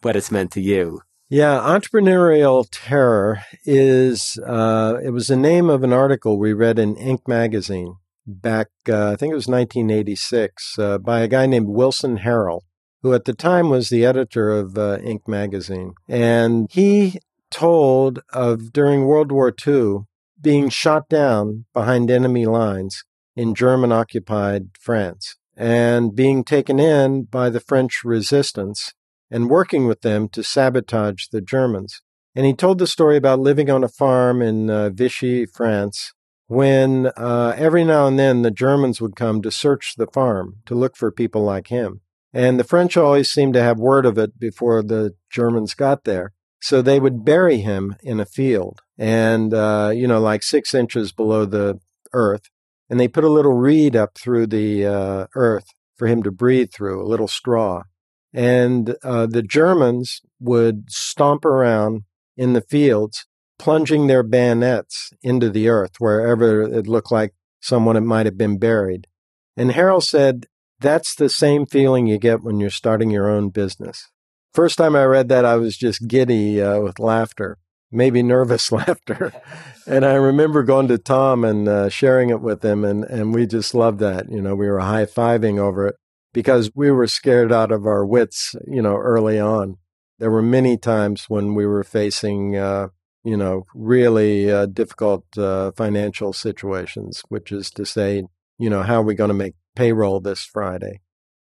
[0.01, 1.03] what it's meant to you?
[1.29, 6.97] Yeah, entrepreneurial terror is uh, it was the name of an article we read in
[6.97, 7.29] Inc.
[7.29, 7.97] magazine
[8.29, 12.61] back, uh, I think it was 1986, uh, by a guy named Wilson Harrell
[13.03, 15.95] who at the time was the editor of uh, magazine.
[16.09, 20.01] And he told of during World War II
[20.41, 27.51] being shot down behind enemy lines in German occupied France and being taken in by
[27.51, 28.93] the French resistance
[29.31, 32.01] and working with them to sabotage the Germans.
[32.35, 36.13] And he told the story about living on a farm in uh, Vichy, France,
[36.47, 40.75] when uh, every now and then the Germans would come to search the farm to
[40.75, 42.01] look for people like him.
[42.33, 46.33] And the French always seemed to have word of it before the Germans got there.
[46.61, 51.13] So they would bury him in a field and, uh, you know, like six inches
[51.13, 51.81] below the
[52.13, 52.51] earth.
[52.91, 56.73] And they put a little reed up through the uh, earth for him to breathe
[56.73, 57.83] through, a little straw.
[58.33, 62.03] And uh, the Germans would stomp around
[62.37, 63.27] in the fields,
[63.59, 69.07] plunging their bayonets into the earth wherever it looked like someone might have been buried.
[69.57, 70.47] And Harrell said
[70.81, 74.09] that's the same feeling you get when you're starting your own business.
[74.53, 77.59] First time I read that, I was just giddy uh, with laughter,
[77.91, 79.33] maybe nervous laughter.
[79.87, 83.47] and I remember going to Tom and uh, sharing it with him, and, and we
[83.47, 84.31] just loved that.
[84.31, 85.97] You know, we were high fiving over it
[86.33, 89.77] because we were scared out of our wits, you know, early on.
[90.19, 92.89] There were many times when we were facing, uh,
[93.23, 98.25] you know, really uh, difficult uh, financial situations, which is to say,
[98.59, 101.01] you know, how are we going to make payroll this Friday?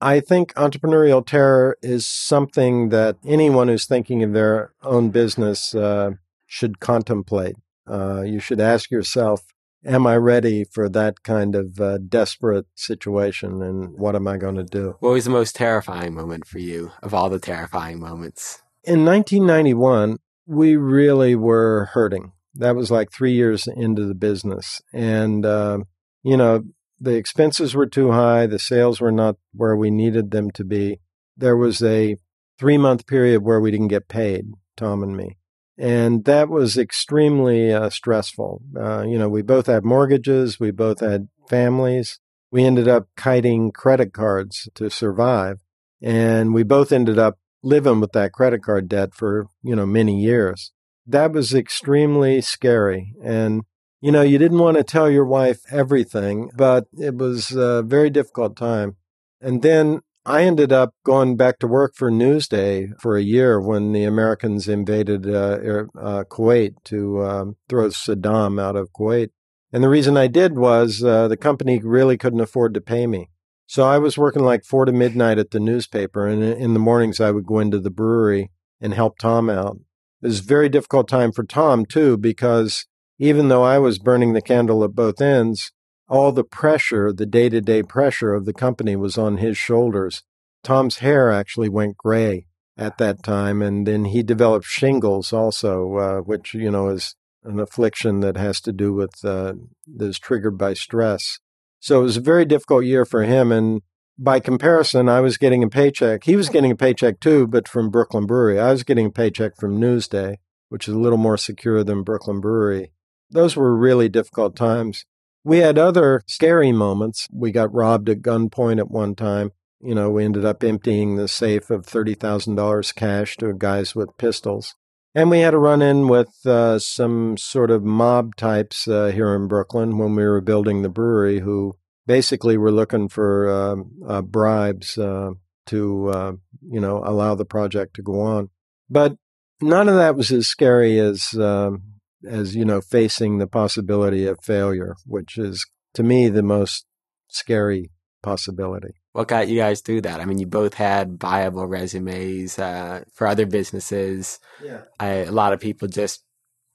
[0.00, 6.12] I think entrepreneurial terror is something that anyone who's thinking of their own business uh,
[6.46, 7.56] should contemplate.
[7.86, 9.42] Uh, you should ask yourself,
[9.84, 14.56] am I ready for that kind of uh, desperate situation and what am I going
[14.56, 14.96] to do?
[15.00, 18.62] What was the most terrifying moment for you of all the terrifying moments?
[18.84, 22.32] In 1991, we really were hurting.
[22.54, 24.80] That was like three years into the business.
[24.94, 25.80] And, uh,
[26.22, 26.64] you know,
[27.04, 31.00] the expenses were too high, the sales were not where we needed them to be.
[31.36, 32.16] There was a
[32.58, 35.38] three month period where we didn't get paid, Tom and me.
[35.76, 38.62] And that was extremely uh, stressful.
[38.78, 42.20] Uh, you know, we both had mortgages, we both had families.
[42.50, 45.58] We ended up kiting credit cards to survive.
[46.00, 50.20] And we both ended up living with that credit card debt for, you know, many
[50.20, 50.70] years.
[51.06, 53.12] That was extremely scary.
[53.22, 53.62] And
[54.04, 58.10] you know, you didn't want to tell your wife everything, but it was a very
[58.10, 58.96] difficult time.
[59.40, 63.92] And then I ended up going back to work for Newsday for a year when
[63.92, 69.30] the Americans invaded uh, uh, Kuwait to um, throw Saddam out of Kuwait.
[69.72, 73.30] And the reason I did was uh, the company really couldn't afford to pay me.
[73.66, 77.22] So I was working like four to midnight at the newspaper, and in the mornings
[77.22, 78.50] I would go into the brewery
[78.82, 79.78] and help Tom out.
[80.20, 82.86] It was a very difficult time for Tom too because
[83.18, 85.72] even though I was burning the candle at both ends,
[86.08, 90.22] all the pressure, the day to day pressure of the company was on his shoulders.
[90.62, 92.46] Tom's hair actually went gray
[92.76, 97.60] at that time, and then he developed shingles also, uh, which, you know, is an
[97.60, 99.54] affliction that has to do with, uh,
[99.96, 101.38] that is triggered by stress.
[101.80, 103.52] So it was a very difficult year for him.
[103.52, 103.82] And
[104.18, 106.24] by comparison, I was getting a paycheck.
[106.24, 108.58] He was getting a paycheck too, but from Brooklyn Brewery.
[108.58, 110.36] I was getting a paycheck from Newsday,
[110.70, 112.92] which is a little more secure than Brooklyn Brewery.
[113.34, 115.04] Those were really difficult times.
[115.42, 117.26] We had other scary moments.
[117.32, 119.50] We got robbed at gunpoint at one time.
[119.80, 124.76] You know, we ended up emptying the safe of $30,000 cash to guys with pistols.
[125.16, 129.34] And we had a run in with uh, some sort of mob types uh, here
[129.34, 134.22] in Brooklyn when we were building the brewery who basically were looking for um, uh,
[134.22, 135.32] bribes uh,
[135.66, 138.50] to, uh, you know, allow the project to go on.
[138.88, 139.16] But
[139.60, 141.93] none of that was as scary as um,
[142.28, 146.86] as you know facing the possibility of failure which is to me the most
[147.28, 147.90] scary
[148.22, 148.94] possibility.
[149.12, 150.20] What got you guys through that?
[150.20, 154.40] I mean you both had viable resumes uh, for other businesses.
[154.62, 154.82] Yeah.
[154.98, 156.24] I, a lot of people just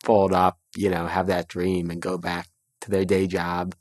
[0.03, 2.47] fold up you know have that dream and go back
[2.81, 3.75] to their day job.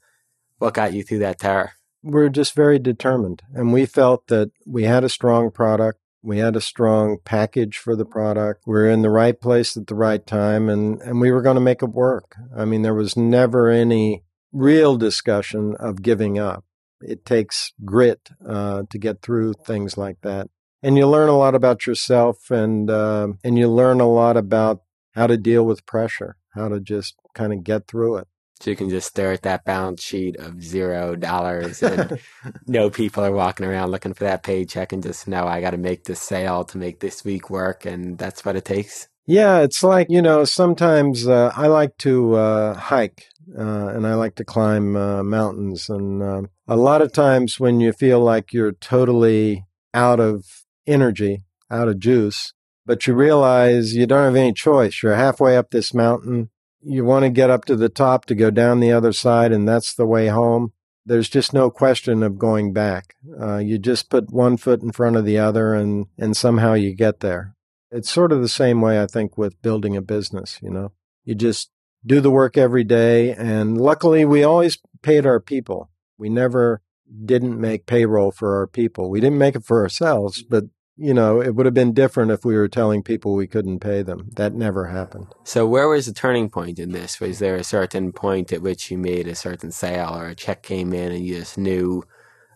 [0.58, 4.84] What got you through that terror we're just very determined and we felt that we
[4.84, 8.64] had a strong product we had a strong package for the product.
[8.66, 11.54] We are in the right place at the right time and, and we were going
[11.54, 12.34] to make it work.
[12.56, 16.64] I mean, there was never any real discussion of giving up.
[17.00, 20.48] It takes grit uh, to get through things like that.
[20.82, 24.82] And you learn a lot about yourself and, uh, and you learn a lot about
[25.14, 28.28] how to deal with pressure, how to just kind of get through it.
[28.60, 32.18] So you can just stare at that balance sheet of zero dollars and
[32.66, 35.76] know people are walking around looking for that paycheck and just know I got to
[35.78, 37.86] make this sale to make this week work.
[37.86, 39.08] And that's what it takes.
[39.26, 44.14] Yeah, it's like, you know, sometimes uh, I like to uh, hike uh, and I
[44.14, 45.88] like to climb uh, mountains.
[45.88, 51.44] And um, a lot of times when you feel like you're totally out of energy,
[51.70, 52.54] out of juice,
[52.86, 55.02] but you realize you don't have any choice.
[55.02, 56.50] You're halfway up this mountain
[56.88, 59.68] you want to get up to the top to go down the other side, and
[59.68, 60.72] that's the way home.
[61.04, 63.14] There's just no question of going back.
[63.40, 66.94] Uh, you just put one foot in front of the other, and and somehow you
[66.94, 67.54] get there.
[67.90, 70.58] It's sort of the same way I think with building a business.
[70.62, 70.92] You know,
[71.24, 71.70] you just
[72.04, 75.90] do the work every day, and luckily we always paid our people.
[76.16, 76.82] We never
[77.24, 79.10] didn't make payroll for our people.
[79.10, 80.64] We didn't make it for ourselves, but
[80.98, 84.02] you know, it would have been different if we were telling people we couldn't pay
[84.02, 84.30] them.
[84.34, 85.28] That never happened.
[85.44, 87.20] So, where was the turning point in this?
[87.20, 90.62] Was there a certain point at which you made a certain sale or a check
[90.62, 92.02] came in and you just knew,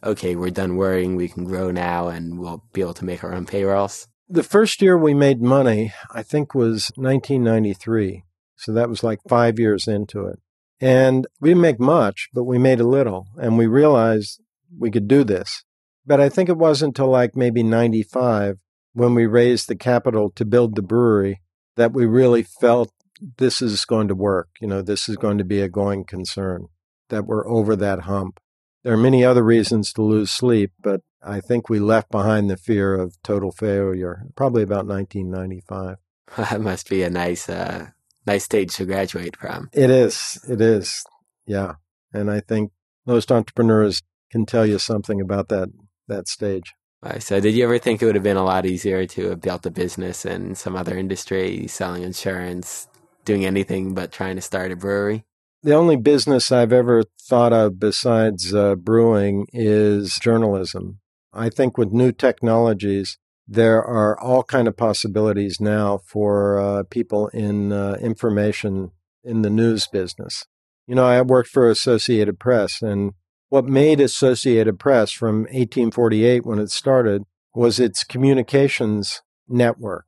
[0.03, 3.33] okay, we're done worrying, we can grow now and we'll be able to make our
[3.33, 4.09] own payrolls?
[4.29, 8.25] The first year we made money, I think, was 1993.
[8.57, 10.41] So that was like five years into it.
[10.81, 13.29] And we didn't make much, but we made a little.
[13.37, 14.41] And we realized
[14.77, 15.65] we could do this.
[16.05, 18.59] But I think it wasn't until like maybe 95
[18.93, 21.41] when we raised the capital to build the brewery
[21.77, 22.93] that we really felt
[23.39, 24.49] this is going to work.
[24.61, 26.69] You know, this is going to be a going concern,
[27.09, 28.41] that we're over that hump.
[28.83, 32.57] There are many other reasons to lose sleep, but I think we left behind the
[32.57, 35.97] fear of total failure probably about 1995.
[36.37, 37.89] That must be a nice, uh,
[38.27, 39.69] nice stage to graduate from.
[39.73, 40.43] It is.
[40.49, 41.05] It is.
[41.47, 41.75] Yeah.
[42.15, 42.73] And I think
[43.05, 45.69] most entrepreneurs can tell you something about that
[46.09, 46.75] that stage.
[47.19, 49.67] So, did you ever think it would have been a lot easier to have built
[49.67, 52.87] a business in some other industry, selling insurance,
[53.25, 55.25] doing anything but trying to start a brewery?
[55.65, 61.01] The only business I've ever thought of besides uh, brewing is journalism.
[61.33, 67.29] I think with new technologies, there are all kind of possibilities now for uh, people
[67.29, 68.91] in uh, information
[69.25, 70.47] in the news business.
[70.87, 73.13] You know, I worked for Associated Press, and
[73.53, 77.25] what made Associated Press from 1848 when it started
[77.55, 80.07] was its communications network.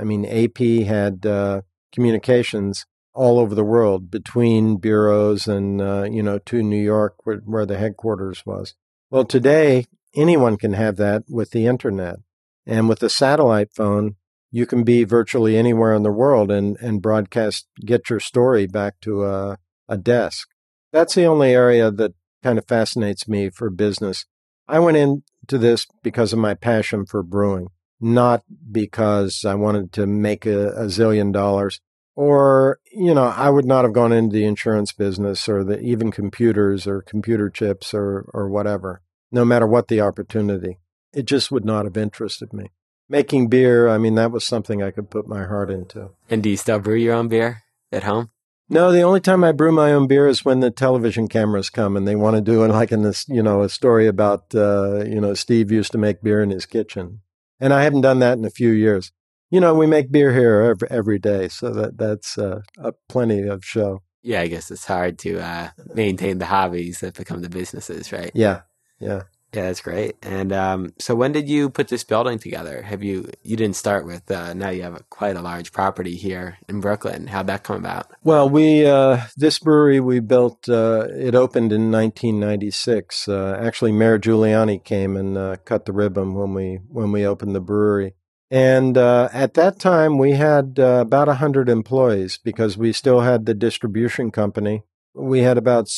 [0.00, 1.60] I mean, AP had uh,
[1.92, 7.36] communications all over the world between bureaus and, uh, you know, to New York where,
[7.44, 8.74] where the headquarters was.
[9.10, 9.84] Well, today,
[10.14, 12.20] anyone can have that with the internet.
[12.64, 14.16] And with a satellite phone,
[14.50, 19.00] you can be virtually anywhere in the world and, and broadcast, get your story back
[19.02, 20.48] to a, a desk.
[20.94, 24.24] That's the only area that kind of fascinates me for business.
[24.68, 27.68] I went into this because of my passion for brewing,
[28.00, 31.80] not because I wanted to make a, a zillion dollars.
[32.14, 36.10] Or, you know, I would not have gone into the insurance business or the even
[36.10, 40.78] computers or computer chips or, or whatever, no matter what the opportunity.
[41.12, 42.70] It just would not have interested me.
[43.08, 46.10] Making beer, I mean, that was something I could put my heart into.
[46.30, 47.62] And do you still brew your own beer
[47.92, 48.30] at home?
[48.68, 51.96] No, the only time I brew my own beer is when the television cameras come
[51.96, 55.04] and they want to do it like in this, you know, a story about, uh,
[55.04, 57.20] you know, Steve used to make beer in his kitchen.
[57.60, 59.12] And I haven't done that in a few years.
[59.50, 63.42] You know, we make beer here every, every day, so that that's uh, a plenty
[63.42, 64.02] of show.
[64.22, 68.32] Yeah, I guess it's hard to uh, maintain the hobbies that become the businesses, right?
[68.34, 68.62] Yeah,
[68.98, 69.22] yeah.
[69.54, 70.16] Yeah, that's great.
[70.22, 72.82] And um, so, when did you put this building together?
[72.82, 76.16] Have you you didn't start with uh, now you have a, quite a large property
[76.16, 77.28] here in Brooklyn.
[77.28, 78.10] How'd that come about?
[78.22, 80.68] Well, we uh, this brewery we built.
[80.68, 83.28] Uh, it opened in 1996.
[83.28, 87.54] Uh, actually, Mayor Giuliani came and uh, cut the ribbon when we when we opened
[87.54, 88.14] the brewery.
[88.50, 93.54] And uh, at that time, we had about 100 employees because we still had the
[93.54, 94.82] distribution company.
[95.14, 95.88] We had about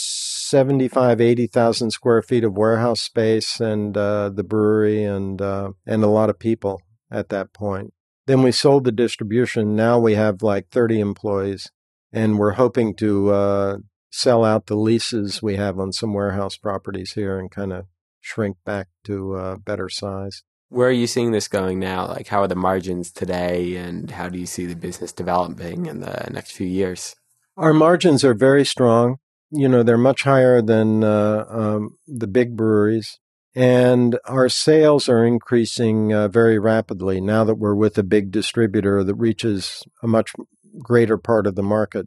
[0.49, 6.09] 75, 80,000 square feet of warehouse space and uh, the brewery and, uh, and a
[6.09, 6.81] lot of people
[7.11, 7.93] at that point.
[8.27, 9.77] Then we sold the distribution.
[9.77, 11.71] Now we have like 30 employees
[12.13, 13.77] and we're hoping to uh,
[14.11, 17.87] sell out the leases we have on some warehouse properties here and kind of
[18.21, 20.43] shrink back to uh, better size.
[20.71, 22.07] Where are you seeing this going now?
[22.07, 26.01] Like, how are the margins today, and how do you see the business developing in
[26.01, 27.17] the next few years?
[27.57, 29.17] Our margins are very strong
[29.51, 33.19] you know, they're much higher than uh, um, the big breweries.
[33.55, 39.03] And our sales are increasing uh, very rapidly now that we're with a big distributor
[39.03, 40.33] that reaches a much
[40.79, 42.07] greater part of the market.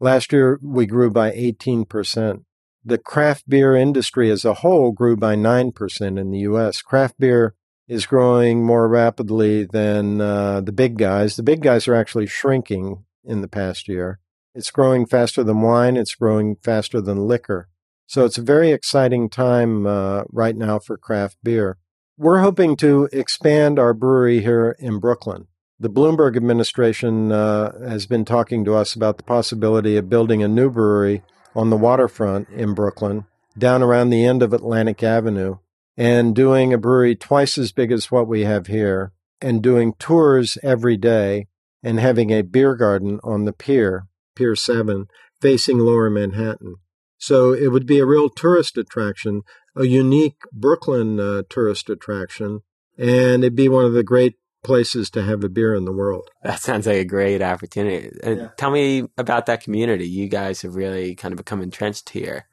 [0.00, 2.44] Last year, we grew by 18%.
[2.84, 6.82] The craft beer industry as a whole grew by 9% in the U.S.
[6.82, 7.54] Craft beer
[7.88, 11.36] is growing more rapidly than uh, the big guys.
[11.36, 14.18] The big guys are actually shrinking in the past year.
[14.54, 15.96] It's growing faster than wine.
[15.96, 17.68] It's growing faster than liquor.
[18.06, 21.78] So it's a very exciting time uh, right now for craft beer.
[22.18, 25.46] We're hoping to expand our brewery here in Brooklyn.
[25.80, 30.48] The Bloomberg administration uh, has been talking to us about the possibility of building a
[30.48, 31.22] new brewery
[31.56, 33.24] on the waterfront in Brooklyn,
[33.56, 35.56] down around the end of Atlantic Avenue,
[35.96, 40.58] and doing a brewery twice as big as what we have here, and doing tours
[40.62, 41.48] every day,
[41.82, 45.06] and having a beer garden on the pier Pier 7,
[45.40, 46.76] facing lower Manhattan.
[47.18, 49.42] So it would be a real tourist attraction,
[49.76, 52.60] a unique Brooklyn uh, tourist attraction,
[52.98, 56.30] and it'd be one of the great places to have a beer in the world.
[56.42, 58.10] That sounds like a great opportunity.
[58.24, 58.48] Yeah.
[58.56, 60.08] Tell me about that community.
[60.08, 62.46] You guys have really kind of become entrenched here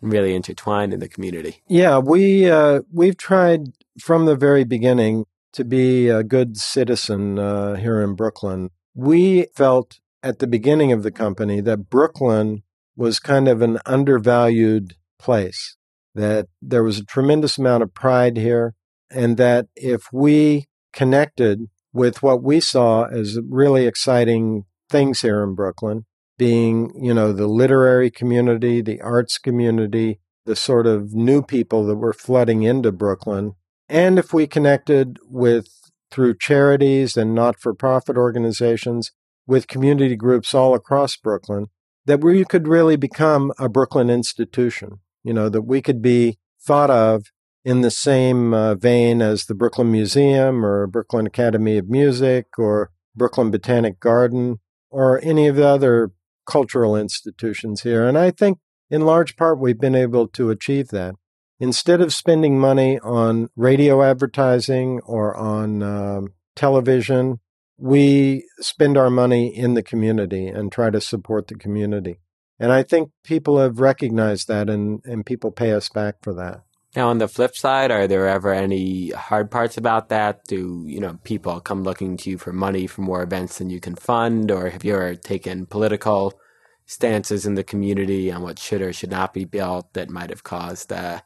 [0.00, 1.62] really intertwined in the community.
[1.68, 7.76] Yeah, we uh, we've tried from the very beginning to be a good citizen uh,
[7.76, 8.70] here in Brooklyn.
[8.94, 12.64] We felt at the beginning of the company that Brooklyn
[12.96, 15.76] was kind of an undervalued place,
[16.16, 18.74] that there was a tremendous amount of pride here,
[19.08, 25.54] and that if we connected with what we saw as really exciting things here in
[25.54, 26.06] Brooklyn,
[26.36, 31.96] being, you know, the literary community, the arts community, the sort of new people that
[31.96, 33.52] were flooding into Brooklyn,
[33.88, 35.68] and if we connected with
[36.10, 39.12] through charities and not for profit organizations
[39.46, 41.66] with community groups all across Brooklyn
[42.06, 46.90] that we could really become a Brooklyn institution, you know, that we could be thought
[46.90, 47.26] of
[47.64, 52.90] in the same uh, vein as the Brooklyn Museum or Brooklyn Academy of Music or
[53.16, 56.12] Brooklyn Botanic Garden or any of the other
[56.48, 58.06] cultural institutions here.
[58.06, 61.16] And I think in large part we've been able to achieve that.
[61.58, 67.40] instead of spending money on radio advertising or on um, television,
[67.78, 72.20] we spend our money in the community and try to support the community.
[72.58, 76.62] And I think people have recognized that and, and people pay us back for that.
[76.94, 80.44] Now, on the flip side, are there ever any hard parts about that?
[80.46, 83.80] Do you know people come looking to you for money for more events than you
[83.80, 86.32] can fund, or have you ever taken political
[86.86, 90.42] stances in the community on what should or should not be built that might have
[90.42, 91.20] caused uh,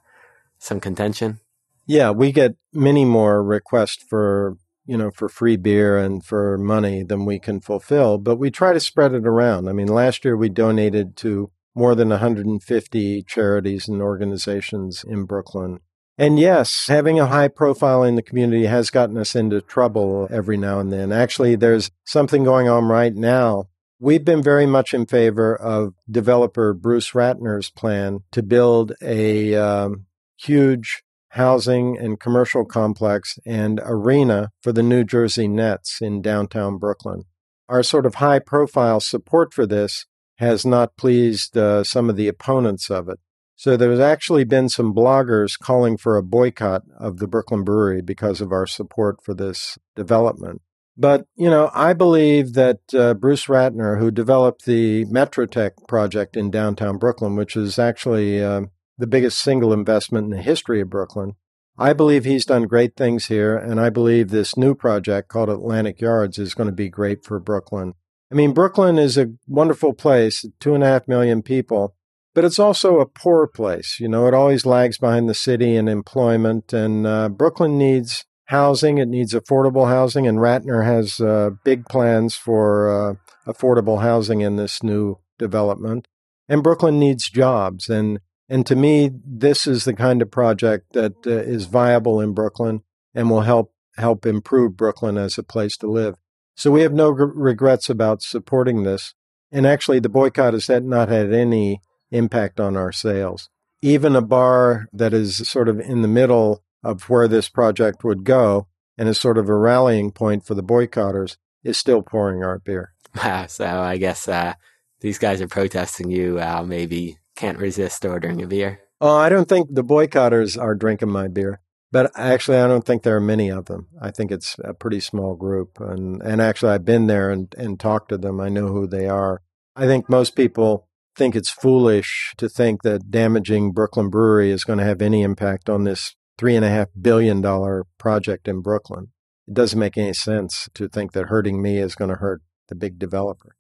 [0.59, 1.39] some contention?
[1.87, 4.57] Yeah, we get many more requests for
[4.91, 8.73] you know for free beer and for money than we can fulfill, but we try
[8.73, 9.69] to spread it around.
[9.69, 15.79] I mean, last year we donated to more than 150 charities and organizations in Brooklyn.
[16.19, 20.57] And yes, having a high profile in the community has gotten us into trouble every
[20.57, 21.13] now and then.
[21.13, 23.69] Actually, there's something going on right now.
[24.01, 30.07] We've been very much in favor of developer Bruce Ratner's plan to build a um,
[30.37, 37.25] huge housing and commercial complex and arena for the New Jersey Nets in downtown Brooklyn.
[37.69, 40.07] Our sort of high profile support for this
[40.37, 43.19] has not pleased uh, some of the opponents of it.
[43.55, 48.41] So there's actually been some bloggers calling for a boycott of the Brooklyn Brewery because
[48.41, 50.63] of our support for this development.
[50.97, 56.51] But, you know, I believe that uh, Bruce Ratner, who developed the Metrotech project in
[56.51, 58.63] downtown Brooklyn, which is actually uh,
[59.01, 61.35] the biggest single investment in the history of Brooklyn,
[61.79, 63.57] I believe he's done great things here.
[63.57, 67.41] And I believe this new project called Atlantic Yards is going to be great for
[67.41, 67.95] Brooklyn.
[68.31, 71.97] I mean, Brooklyn is a wonderful place, two and a half million people,
[72.35, 73.99] but it's also a poor place.
[73.99, 78.99] You know, it always lags behind the city in employment, and uh, Brooklyn needs housing.
[78.99, 83.15] It needs affordable housing, and Ratner has uh, big plans for uh,
[83.51, 86.07] affordable housing in this new development.
[86.49, 88.21] And Brooklyn needs jobs, and
[88.51, 92.83] and to me, this is the kind of project that uh, is viable in Brooklyn
[93.15, 96.17] and will help help improve Brooklyn as a place to live.
[96.57, 99.15] So we have no regrets about supporting this.
[99.53, 101.81] And actually, the boycott has not had any
[102.11, 103.49] impact on our sales.
[103.83, 108.25] Even a bar that is sort of in the middle of where this project would
[108.25, 108.67] go
[108.99, 112.93] and is sort of a rallying point for the boycotters is still pouring our beer.
[113.49, 114.55] so I guess uh,
[115.01, 116.41] these guys are protesting you.
[116.41, 118.81] Uh, maybe can't resist ordering a beer.
[119.01, 121.61] Oh, I don't think the boycotters are drinking my beer.
[121.91, 123.89] But actually, I don't think there are many of them.
[124.01, 125.81] I think it's a pretty small group.
[125.81, 128.41] And, and actually, I've been there and, and talked to them.
[128.41, 129.43] I know who they are.
[129.75, 130.87] I think most people
[131.17, 135.69] think it's foolish to think that damaging Brooklyn Brewery is going to have any impact
[135.69, 139.09] on this $3.5 billion project in Brooklyn.
[139.49, 142.77] It doesn't make any sense to think that hurting me is going to hurt the
[142.77, 143.57] big developer.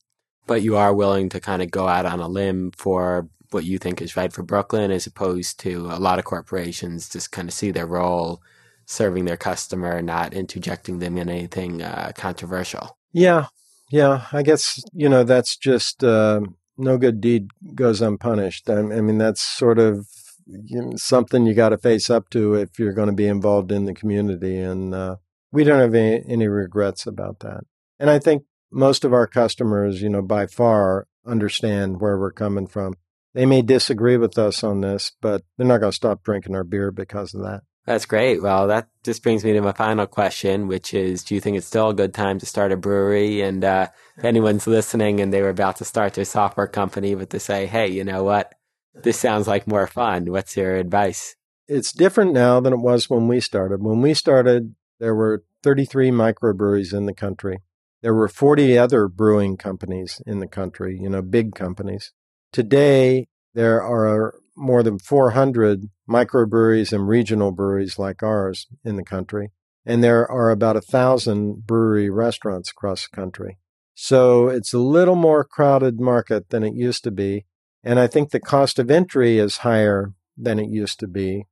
[0.47, 3.78] But you are willing to kind of go out on a limb for what you
[3.78, 7.55] think is right for Brooklyn, as opposed to a lot of corporations just kind of
[7.55, 8.40] see their role
[8.86, 12.98] serving their customer, not interjecting them in anything uh, controversial.
[13.12, 13.46] Yeah,
[13.90, 14.26] yeah.
[14.32, 16.40] I guess you know that's just uh,
[16.76, 18.68] no good deed goes unpunished.
[18.68, 20.07] I, I mean, that's sort of
[20.46, 23.70] you know, something you got to face up to if you're going to be involved
[23.70, 25.16] in the community, and uh,
[25.53, 27.64] we don't have any, any regrets about that.
[27.98, 32.66] And I think most of our customers, you know, by far understand where we're coming
[32.66, 32.94] from.
[33.35, 36.64] They may disagree with us on this, but they're not going to stop drinking our
[36.64, 37.62] beer because of that.
[37.87, 38.43] That's great.
[38.43, 41.66] Well, that just brings me to my final question, which is Do you think it's
[41.66, 43.41] still a good time to start a brewery?
[43.41, 47.31] And uh, if anyone's listening and they were about to start their software company, but
[47.31, 48.55] to say, hey, you know what?
[48.95, 50.31] This sounds like more fun.
[50.31, 51.37] What's your advice?
[51.68, 53.83] It's different now than it was when we started.
[53.83, 57.61] When we started, there were 33 microbreweries in the country.
[58.03, 62.12] There were 40 other brewing companies in the country, you know, big companies.
[62.53, 69.51] Today, there are more than 400 microbreweries and regional breweries like ours in the country.
[69.86, 73.59] And there are about a thousand brewery restaurants across the country.
[73.94, 77.46] So it's a little more crowded market than it used to be.
[77.82, 81.46] And I think the cost of entry is higher than it used to be.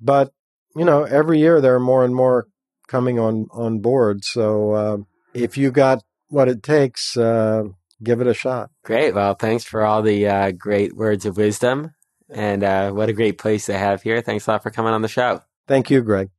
[0.00, 0.32] But,
[0.76, 2.46] you know, every year there are more and more
[2.86, 4.24] coming on, on board.
[4.24, 4.96] So uh,
[5.34, 7.64] if you got what it takes, uh,
[8.02, 8.70] give it a shot.
[8.84, 9.14] Great.
[9.14, 11.94] Well, thanks for all the uh, great words of wisdom.
[12.30, 14.20] And uh, what a great place to have here.
[14.22, 15.40] Thanks a lot for coming on the show.
[15.68, 16.30] Thank you, Greg.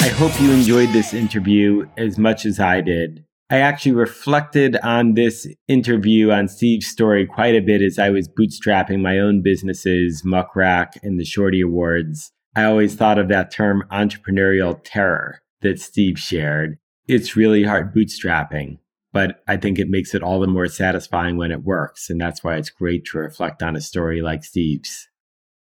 [0.00, 3.24] I hope you enjoyed this interview as much as I did.
[3.50, 8.28] I actually reflected on this interview on Steve's story quite a bit as I was
[8.28, 12.32] bootstrapping my own businesses, Muck Rack and the Shorty Awards.
[12.56, 16.78] I always thought of that term entrepreneurial terror that Steve shared.
[17.06, 18.78] It's really hard bootstrapping
[19.14, 22.10] but I think it makes it all the more satisfying when it works.
[22.10, 25.08] And that's why it's great to reflect on a story like Steve's.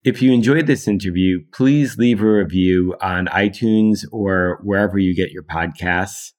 [0.04, 5.32] If you enjoyed this interview, please leave a review on iTunes or wherever you get
[5.32, 6.30] your podcasts.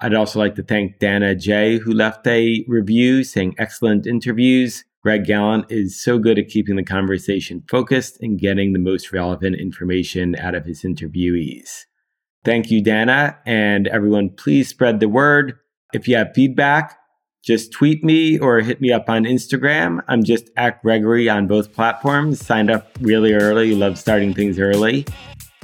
[0.00, 4.84] I'd also like to thank Dana J, who left a review saying excellent interviews.
[5.02, 9.56] Greg Galant is so good at keeping the conversation focused and getting the most relevant
[9.60, 11.84] information out of his interviewees.
[12.42, 13.36] Thank you, Dana.
[13.44, 15.58] And everyone, please spread the word.
[15.92, 16.98] If you have feedback,
[17.42, 20.02] just tweet me or hit me up on Instagram.
[20.06, 22.44] I'm just at Gregory on both platforms.
[22.44, 23.74] Signed up really early.
[23.74, 25.06] Love starting things early.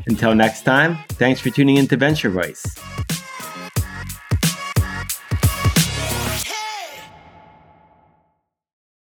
[0.06, 2.64] Until next time, thanks for tuning in to Venture Voice.